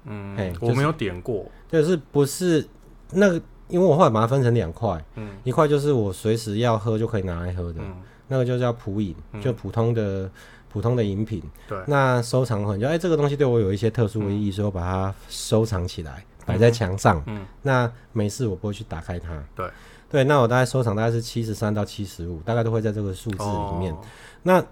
[0.05, 2.67] 嗯，哎、就是，我没有点过，就是不是
[3.13, 7.95] 那个，因为我后来把它分成两块，嗯，一块就是我随时要喝就可以拿来喝的，嗯、
[8.29, 10.31] 那个就叫普饮，就普通的、嗯、
[10.71, 11.43] 普通的饮品。
[11.69, 17.23] 对，那收藏很就哎，这个东西对我有一些特殊的意义，嗯、所以我把它收藏起来，摆在墙上。
[17.27, 19.43] 嗯，那没事，我不会去打开它。
[19.55, 19.71] 对，
[20.09, 23.93] 对，那我大概收藏大概是七十三到七十五，大概都会在这个数字里面。
[23.93, 23.99] 哦、
[24.43, 24.65] 那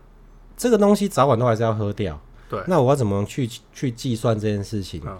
[0.57, 2.59] 这个东西早晚都还是要喝掉，对。
[2.67, 5.03] 那我要怎么去去计算这件事情？
[5.05, 5.19] 嗯、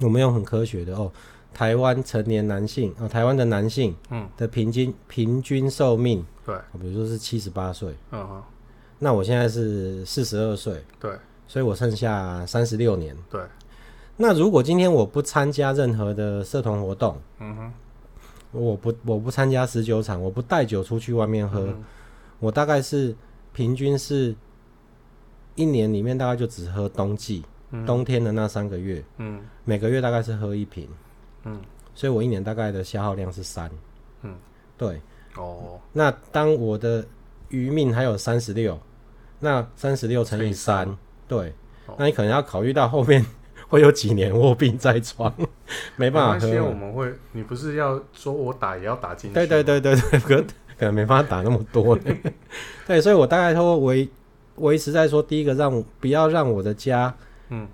[0.00, 1.10] 我们用很科学的哦，
[1.54, 8.42] 台湾成年男性哦，台湾的男性嗯的平均平均寿命对，比如说是七十八岁，嗯哼。
[8.98, 11.10] 那我现在是四十二岁，对，
[11.48, 13.40] 所以我剩下三十六年，对。
[14.18, 17.72] 那如果今天我不参加任何的社团活动，嗯哼，
[18.52, 21.82] 我不我不参加十九场，我不带酒出去外面喝，嗯、
[22.38, 23.16] 我大概是。
[23.52, 24.34] 平均是
[25.54, 30.88] 一年里面大概就只喝冬季，嗯、冬天的那三个月，嗯，每个月大概是喝一瓶，
[31.44, 31.60] 嗯，
[31.94, 33.70] 所以我一年大概的消耗量是三，
[34.22, 34.34] 嗯，
[34.78, 35.00] 对，
[35.36, 37.04] 哦，那当我的
[37.50, 38.80] 余命还有三十六，
[39.40, 40.96] 那三十六乘以三，
[41.28, 41.52] 对，
[41.86, 43.24] 哦，那你可能要考虑到后面
[43.68, 45.32] 会有几年卧病在床，
[45.96, 46.62] 没办法喝。
[46.62, 49.34] 我们会，你不是要说我打也要打进去？
[49.34, 50.20] 对对对对对。
[50.20, 50.44] 可
[50.84, 51.98] 能没办法打那么多，
[52.86, 54.08] 对，所以我大概都维
[54.56, 57.14] 维持在说，第一个让不要让我的家，
[57.48, 57.66] 嗯，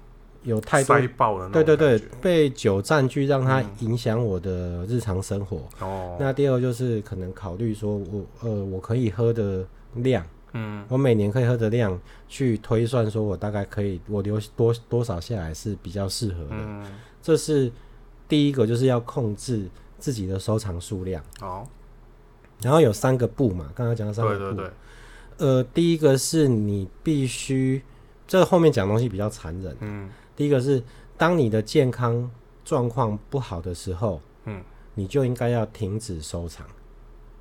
[0.43, 5.57] 有太多塞爆了，对对对，被酒占据，让它影响我的日常生活。
[5.81, 16.49] 哦、嗯，那第二个就是可能考虑说我呃，我可以喝的量，嗯，我每年可以喝的量，去推算说我大概可以我留多多少下来是比较适合的。
[16.53, 16.87] 嗯，
[17.21, 17.71] 这是
[18.29, 19.69] 第一个，就是要控制
[19.99, 21.23] 自己的收藏数量。
[21.41, 21.67] 哦。
[22.63, 24.39] 然后有三个不嘛，刚刚讲的三个不。
[24.39, 24.71] 对对对。
[25.39, 27.81] 呃，第一个是你必须，
[28.27, 29.77] 这后面讲东西比较残忍。
[29.81, 30.11] 嗯。
[30.35, 30.83] 第一个是，
[31.17, 32.29] 当你的健康
[32.65, 34.63] 状况不好的时候，嗯，
[34.95, 36.67] 你就应该要停止收藏。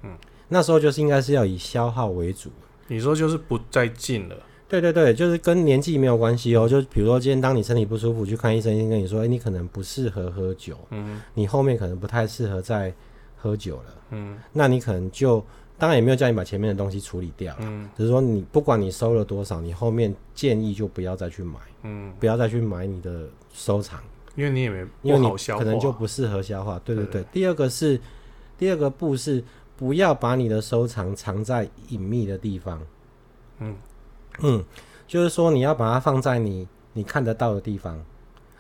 [0.04, 0.16] 嗯。
[0.50, 2.52] 那时候就是应该是要以消耗为主。
[2.88, 4.36] 你说就是不再进了。
[4.70, 6.70] 对对对，就是跟年纪没有关系哦。
[6.70, 10.78] 就比如说今天当你身体不舒服去看医生，医生跟你说，哎，你可能不适合喝酒。
[10.92, 11.20] 嗯。
[11.34, 12.94] 你后面可能不太适合再
[13.38, 13.84] 喝酒了。
[14.10, 15.44] 嗯，那你可能就
[15.78, 24.02] 当然也没有叫你把前面的东西处理掉，嗯，只是说你不管你收了多少，你后面建议就不要再去买，嗯，不要再去买你的收藏，
[24.36, 27.24] 因为你也没因为你可能就不适合消化，对对对。
[27.32, 28.00] 第二个是
[28.58, 29.44] 第二个步是
[29.76, 32.82] 不要把你的收藏藏在隐秘的地方，
[33.60, 33.76] 嗯。
[34.40, 34.64] 嗯，
[35.06, 38.00] 就是说你要把它放在你你看得到的地方，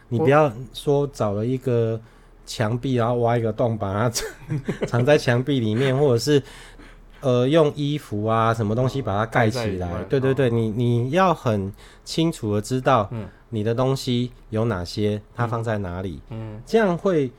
[0.09, 1.99] 你不要说找了一个。
[2.47, 4.21] 墙壁，然后挖一个洞，把它
[4.87, 6.41] 藏在墙壁里面，或者是
[7.21, 10.03] 呃用衣服啊什么东西把它盖起来。
[10.05, 11.71] 对对对，你你要很
[12.03, 13.07] 清楚的知道，
[13.49, 16.19] 你的东西有哪些，它放在哪里。
[16.31, 17.29] 嗯，这样会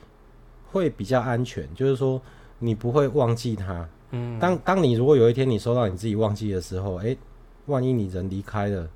[0.71, 2.21] 会比较安全，就是说
[2.59, 3.87] 你不会忘记它。
[4.11, 7.17] 嗯，当当你如果有一天你收到你自己忘记的时候，哎、欸，
[7.65, 8.87] 万一你人离开了，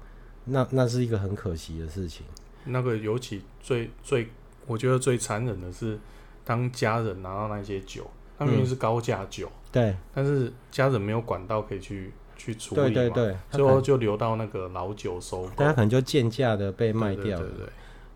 [0.46, 2.26] 那那是一个很可惜的事情。
[2.66, 4.28] 那个尤其最最，
[4.68, 6.00] 我觉得最残忍的是，
[6.46, 8.06] 当家人拿到那些酒，
[8.38, 17.66] 那明明是高价酒，嗯，对，但是家人没有管道可以去去处理嘛，对对对，最后就留到那个老酒收购，大家可能就贱价的被卖掉了，对对对，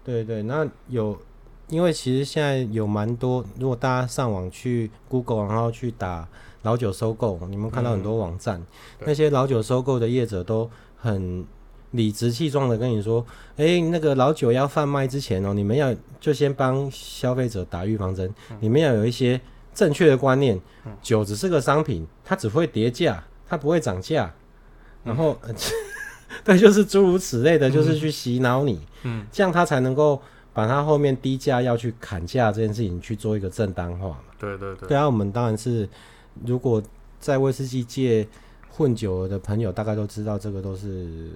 [0.03, 1.17] 对，对对，那有，
[1.67, 6.27] 因为其实现在有蛮多，如果大家上网去 Google，然后去打
[6.61, 8.59] 老酒收购，你们看到很多网站，
[8.99, 11.45] 嗯，那些老酒收购的业者都很。
[11.91, 13.25] 理直气壮的跟你说
[13.57, 19.39] ：“哎、欸，那个老酒要贩卖之前哦，你们要就先帮消费者打预防针，嗯、你们要有一些
[19.73, 20.59] 正确的观念。
[20.85, 24.33] 嗯、酒只是个商品，它只会跌价，它不会涨价。
[25.03, 25.55] 然后，嗯、
[26.43, 30.21] 对，就是诸如此类的，就是去洗脑你，嗯，这样他才能够
[30.53, 34.17] 把他后面低价要去砍价这件事情去做一个正当化嘛。
[34.37, 34.89] 对对对。
[34.89, 35.87] 对啊，我们当然是
[36.45, 36.83] 如果
[37.19, 38.27] 在威士忌界
[38.77, 41.31] 混久了的朋友，大概都知道这个都是。”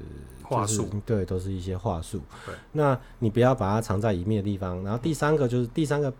[0.52, 2.20] 话术、就是、对，都是一些话术。
[2.46, 4.84] 对，那你不要把它藏在隐秘的地方。
[4.84, 6.14] 然后第三个就是第三个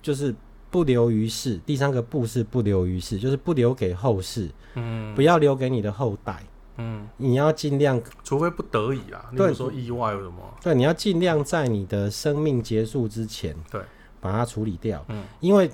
[0.00, 0.34] 就是
[0.70, 1.58] 不留于世。
[1.66, 4.48] 第三个不是不留于世，就是不留给后世。
[4.72, 6.42] 嗯，不要留给你的后代。
[6.78, 9.30] 嗯，你要尽量，除非不得已啊。
[9.36, 10.36] 对，你说意外有什么？
[10.62, 13.82] 对，你要尽量在你的生命结束之前，对，
[14.18, 15.04] 把它处理掉。
[15.10, 15.70] 嗯，因为。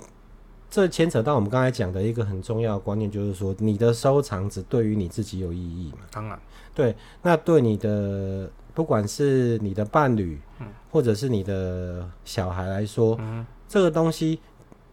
[0.71, 5.99] 这牵扯到我们刚才讲的一个很重要的观念，就是说你的收藏只对于你自己有意义嘛？
[6.13, 6.39] 当然，
[6.73, 6.95] 对。
[7.23, 14.39] 那对你的不管是你的伴侣，嗯，或者是你的小孩来说，嗯，这个东西，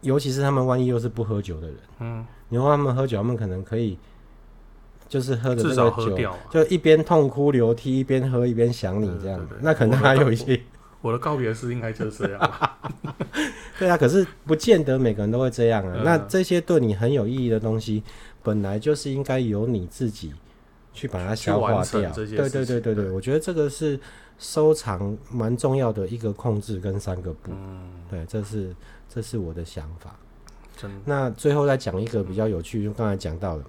[0.01, 3.99] 尤其是他们万一又是不喝酒的人，嗯，你说他们喝酒，他们可能可以
[5.07, 10.59] 就是喝的这个酒，就一边痛哭流涕，一边喝一边想你这样子，那可能还有一些。
[11.07, 12.77] 我的告别式应该就是这样吧。
[13.79, 15.93] 对啊，可是不见得每个人都会这样啊。
[15.95, 18.03] 嗯、那这些对你很有意义的东西，
[18.43, 20.33] 本来就是应该由你自己
[20.91, 22.11] 去把它消化掉。
[22.11, 23.97] 对对对对对，对，我觉得这个是
[24.37, 27.51] 收藏蛮重要的一个控制跟三个步。
[27.53, 28.75] 嗯，对，这是
[29.07, 30.13] 这是我的想法。
[30.75, 30.97] 真的。
[31.05, 33.63] 那最后再讲一个比较有趣，就刚才讲到的，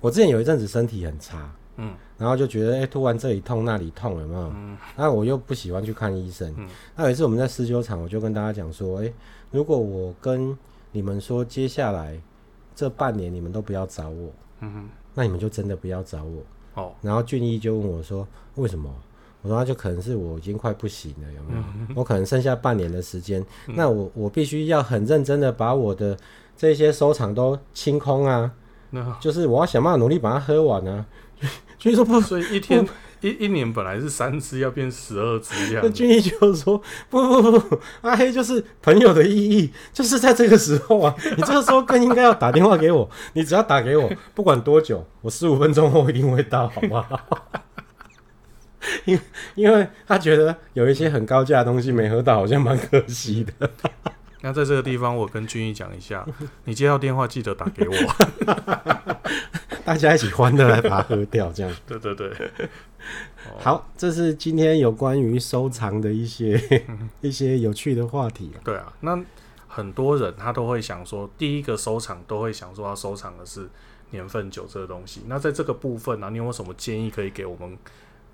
[0.00, 1.48] 我之前有一阵子身体很差。
[1.76, 4.42] 嗯，然后就觉得哎、欸，突然这里痛那里痛，有没有？
[4.54, 6.54] 嗯，那我又不喜欢去看医生。
[6.56, 9.14] 嗯，那有一次我们在私酒场，我就跟大家讲说，哎、欸，
[9.50, 10.56] 如果我跟
[10.92, 12.16] 你们说接下来
[12.76, 14.30] 这半年你们都不要找我，
[14.60, 16.42] 嗯哼，那你们就真的不要找我。
[16.80, 18.88] 哦，然后俊逸就问我说，为什么？
[19.42, 21.62] 我说那就可能是我已经快不行了，有没有？
[21.80, 26.16] 嗯、 我可能剩下半年的时间，嗯、那我我必须要很认真的把我的
[26.56, 28.54] 这些收藏都清空啊，
[28.92, 31.04] 嗯、 就是我要想办法努力把它喝完啊。
[31.82, 32.86] 所以说不，所以一天
[33.22, 35.82] 一一年本来是三只，要变十二只这样。
[35.84, 47.20] 那俊逸就说不不不，阿黑就是朋友的意义，就是在这个时候啊， 你这个时候更应该要打电话给我，你只要打给我， 不管多久，我十五分钟后一定会到，好不好？
[49.04, 49.18] 因
[49.56, 53.68] 因为他觉得有一些很高价的东西没喝到，好像蛮可惜的。
[54.42, 56.26] 那在这个地方，我跟俊逸讲一下，
[56.64, 57.94] 你接到电话记得打给我。
[59.84, 61.76] 大家一起欢乐来把它喝掉，这样。
[61.86, 62.50] 对对对。
[63.58, 66.60] 好，这是今天有关于收藏的一些
[67.20, 68.52] 一些有趣的话题。
[68.62, 69.20] 对啊，那
[69.66, 73.68] 很多人他都会想说，第一个收藏都会想说要收藏的是
[74.10, 75.22] 年份酒这个东西。
[75.26, 77.76] 那在这个部分呢、啊，你有什么建议可以给我们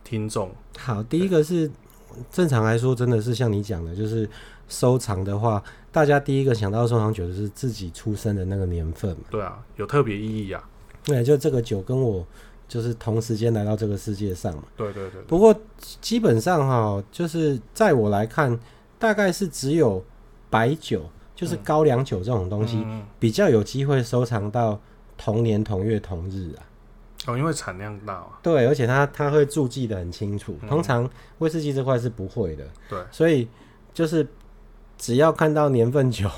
[0.05, 0.55] 听众？
[0.79, 1.71] 好，第一个是
[2.31, 4.29] 正常来说，真的是像你讲的，就是
[4.69, 9.25] 收藏的话，大家第一个想到收藏酒的是自己出生的那个年份嘛。
[9.31, 10.63] 对啊，有特别意义啊。
[11.05, 12.27] 对，就这个酒跟我
[12.67, 14.65] 就是同时间来到这个世界上嘛。
[14.77, 15.23] 对对对。
[15.23, 15.55] 不过
[16.01, 18.59] 基本上哈，就是在我来看，
[18.99, 20.05] 大概是只有
[20.51, 22.85] 白酒，就是高粱酒这种东西，
[23.19, 24.79] 比较有机会收藏到
[25.17, 26.68] 同年同月同日啊。
[27.27, 28.39] 哦，因为产量大啊。
[28.43, 30.57] 对，而且它它会注记得很清楚。
[30.69, 32.65] 通常威士忌这块是不会的。
[32.89, 32.99] 对。
[33.11, 33.49] 所以
[33.93, 34.27] 就是
[34.97, 36.29] 只要看到年份酒。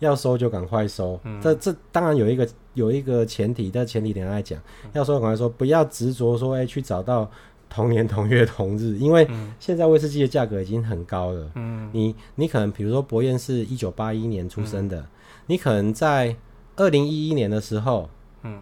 [0.00, 4.60] 要收就赶快收，嗯、这这当然有一个有一个前提，但前提等下再讲。
[4.82, 7.30] 嗯、要收赶快收，不要执着说，哎、欸，去找到
[7.70, 9.26] 同年同月同日，因为
[9.58, 11.50] 现在威士忌的价格已经很高了。
[11.54, 15.06] 嗯，你你可能比如说博彦是一九八一年出生的，嗯、
[15.46, 16.36] 你可能在
[16.76, 18.10] 二零一一年的时候，
[18.42, 18.60] 嗯，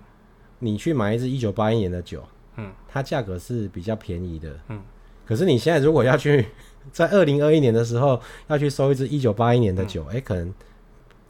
[0.63, 2.23] 你去买一支一九八一年的酒，
[2.57, 4.81] 嗯，它价格是比较便宜的，嗯，
[5.27, 6.47] 可是你现在如果要去
[6.93, 10.17] 在二零二一年的时候要去收一支一九八一年的酒，哎、嗯。
[10.17, 10.55] 欸，可能。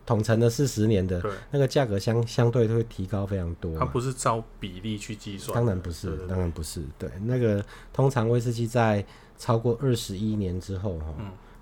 [0.05, 1.23] 统称的四十年的
[1.53, 3.79] 那个价格相相对都会提高非常多。
[3.79, 6.83] 它不是照比例去计算，当然不是，当然不是。
[6.99, 9.03] 对，那个通常威士忌在
[9.39, 11.15] 超过二十一年之后，哈，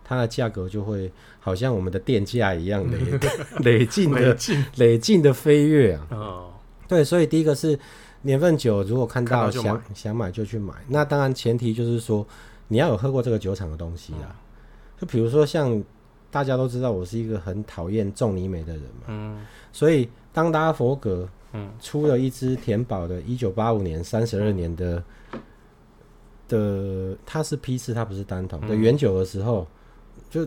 [0.02, 2.96] 它的价格就会好像我们的电价一样的
[3.60, 4.34] 累进的
[4.76, 6.06] 累进的飞跃啊。
[6.10, 6.50] 哦，
[6.90, 7.78] 对，所以第一个是
[8.22, 10.74] 年份酒，如果看到想想买就去买。
[10.88, 12.26] 那当然前提就是说
[12.68, 14.34] 你要有喝过这个酒厂的东西啊。
[15.00, 15.82] 就比如说像
[16.30, 19.04] 大家都知道，我是一个很讨厌重尼美的人嘛。
[19.06, 19.40] 嗯。
[19.72, 25.02] 所以当达佛格嗯出了一支甜宝的，一九八五年三十二年的。
[26.48, 29.64] 的它是批次，它不是单桶的原酒的时候，
[30.28, 30.44] 就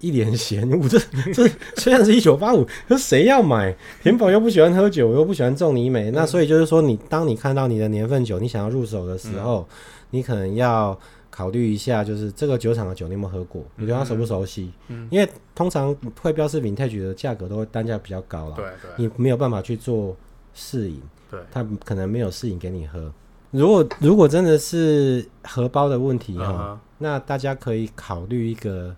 [0.00, 0.88] 一脸嫌恶。
[0.88, 0.98] 这
[1.32, 3.74] 这虽然是一九八五，可谁要买？
[4.02, 9.66] 田宝又不喜欢喝酒，又不喜欢种泥煤，那所以就是说，你当你看到你的年份酒，你想要入手的时候，
[10.10, 10.98] 你可能要
[11.30, 13.62] 考虑一下，就是这个酒厂的酒你有没有喝过？
[13.76, 14.70] 你对它熟不熟悉？
[14.88, 20.16] 嗯因为通常会标示 Vintage 的价格都会单价比较高了，对对，你没有办法去做
[20.54, 23.12] 试饮，对，它可能没有试饮给你喝。
[23.52, 26.78] 如果如果真的是荷包的问题哈，uh huh.
[26.98, 28.94] 那大家可以考虑一个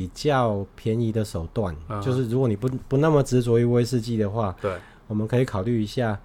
[0.00, 2.02] 比较便宜的手段，uh.
[2.02, 4.74] 就是如果你不不那么执着于威士忌的话，对，
[5.06, 6.18] 我们可以考虑一下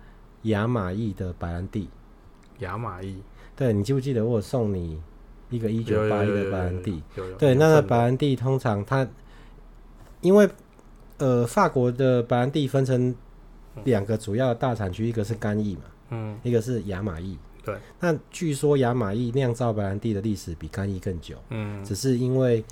[0.43, 1.89] 雅马意的白兰地。
[2.59, 3.17] 雅马意，
[3.53, 4.97] 对，你记不记得我送你
[5.49, 7.03] 一个一九八一的白兰地？
[7.37, 9.05] 对，那个白兰地通常它
[10.21, 10.47] 因为
[11.17, 13.13] 呃法国的白兰地分成
[13.83, 17.37] 两个主要的大产区，一个是干邑嘛，嗯，一个是雅马意。
[17.65, 22.63] 对，那据说雅马意酿造白兰地的历史比干邑更久，嗯，只是因为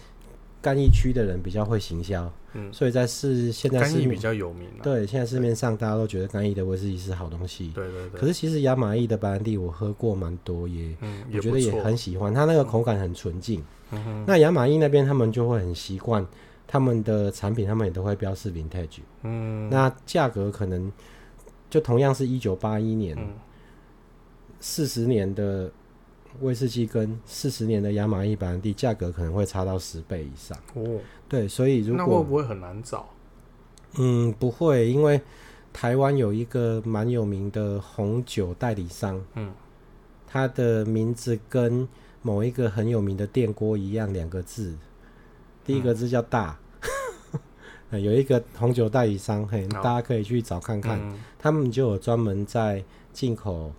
[0.63, 8.19] 干邑区的人比较会行销，嗯，所以在市现在是比较有名，对，现在市面上大家都觉得干邑的威士忌是好东西，对对对。
[8.19, 13.61] 可是其实亚玛意的白兰地我喝过蛮多耶，嗯，我觉得也很喜欢，它那个口感很纯净，
[13.91, 14.23] 嗯。
[14.25, 16.25] 那亚玛意那边他们就会很习惯
[16.65, 20.89] 他们的产品，他们也都会标示 Vintage，嗯，那价格可能
[21.69, 23.17] 就同样是一九八一年。
[24.65, 25.69] 四十年的
[26.41, 30.99] 威士忌跟四十年的亚马逊白兰地价格可能会差到十倍以上哦。
[31.29, 33.07] 对，所以如果那会不会很难找？
[33.97, 35.21] 嗯，不会，因为
[35.71, 39.53] 台湾有一个蛮有名的红酒代理商，嗯，
[40.27, 41.87] 他的名字跟
[42.21, 44.75] 某一个很有名的电锅一样，两个字，
[45.63, 46.57] 第一个字叫大。
[47.91, 53.71] 嗯、 有一个红酒代理商，嘿，大家可以去找看看，嗯、他们就有专门在进口。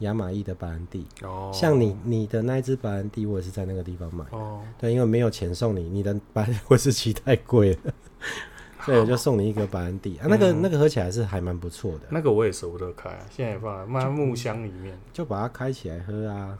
[0.00, 7.92] 亚玛意的白兰地，哦，像你你的那一支白兰地，我也是在那个地方买，哦，对，因为没有钱送你，你的白威士忌太贵了，
[8.84, 10.16] 所以我就送你一个白兰地。
[10.18, 16.58] 啊，那个那个喝起来是还蛮不错的，那个我也舍不得开，现在放在木箱里面，就把它开起来喝啊，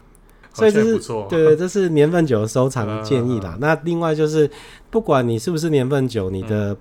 [0.53, 3.57] 所以这是对对，这是年份酒的收藏建议啦。
[3.59, 4.49] 那另外就是，
[4.89, 6.77] 不管你是不是年份酒，你的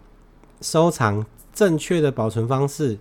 [0.61, 2.99] 收藏正确的保存方式。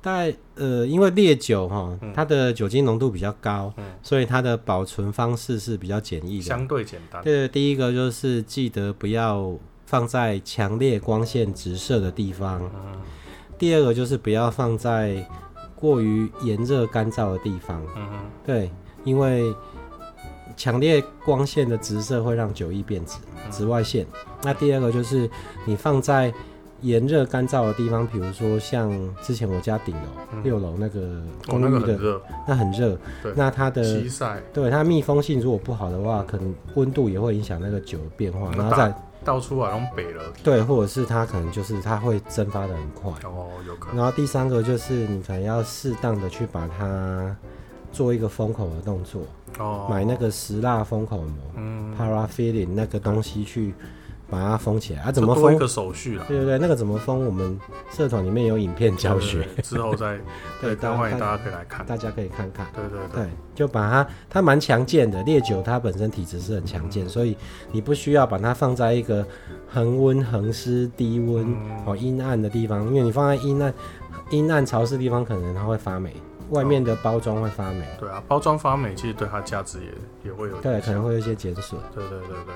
[0.00, 7.22] 大概呃，因为烈酒哈，它的酒精浓度比较高，嗯、所以它的保存方式是比较简易的，相对简单。
[7.22, 9.52] 对，第一个就是记得不要
[9.86, 12.62] 放在强烈光线直射的地方。
[12.74, 13.00] 嗯、
[13.58, 15.28] 第二个就是不要放在
[15.74, 17.82] 过于炎热干燥的地方。
[17.96, 18.08] 嗯、
[18.46, 18.70] 对，
[19.02, 19.52] 因为
[20.56, 23.18] 强烈光线的直射会让酒液变紫，
[23.50, 24.04] 紫外线。
[24.04, 25.28] 嗯、那第二个就是
[25.64, 26.32] 你放在。
[26.80, 28.88] 炎热干燥的地方，比如说像
[29.20, 32.96] 之前我家顶楼六楼那个公寓的，那很热，
[33.34, 33.82] 那它的
[34.52, 43.10] 对它密封性如果不好的话，可能温度也会影响那个酒的变化，然后再倒出来用北了，对，或者是它可能就是它会蒸发的很快。
[43.28, 43.96] 哦，有可能。
[43.96, 47.36] 然后第三个就是你可能要适当的去把它
[47.90, 49.22] 做一个封口的动作
[49.58, 53.74] 哦，买那个石蜡封口膜，嗯，paraffin 那个东西去。
[54.30, 55.10] 把它封起来啊？
[55.10, 55.54] 怎么封？
[55.54, 56.24] 一个手续啊？
[56.28, 57.24] 对对对，那个怎么封？
[57.24, 57.58] 我们
[57.90, 60.18] 社团里面有影片教学，之后再
[60.60, 62.66] 对，大家大家可以来看，大家可以看看。
[62.74, 65.22] 对对对，对，就把它，它蛮强健的。
[65.22, 67.36] 烈酒它本身体质是很强健，嗯、所以
[67.72, 69.26] 你不需要把它放在一个
[69.68, 71.56] 恒温、恒湿、低温
[71.86, 73.72] 哦阴暗的地方，因为你放在阴暗、
[74.30, 76.14] 阴暗潮湿的地方，可能它会发霉。
[76.50, 81.80] 外面的包装会发霉，对啊，包装发霉其实对它价值也也会有，对，可能会有一些减损。
[81.94, 82.54] 对对对对，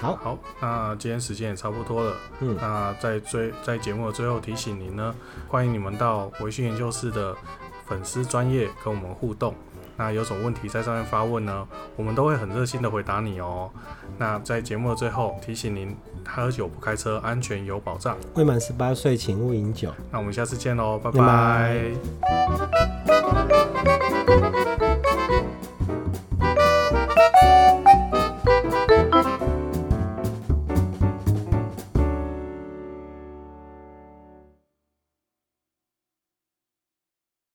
[0.00, 5.14] 好，好，那今天时间也差不多了，嗯，那在最在节目的最后提醒您呢，
[5.48, 7.34] 欢迎你们到维讯研究室的
[7.86, 9.54] 粉丝专业跟我们互动。
[9.96, 11.68] 那有什么问题在上面发问呢？
[11.94, 13.70] 我们都会很热心的回答你哦。
[14.16, 15.94] 那在节目的最后提醒您，
[16.26, 18.16] 喝酒不开车，安全有保障。
[18.34, 19.92] 未满十八岁，请勿饮酒。
[20.10, 21.18] 那我们下次见喽，拜拜。
[21.18, 21.92] 拜
[23.06, 23.19] 拜。
[23.32, 23.69] Bye.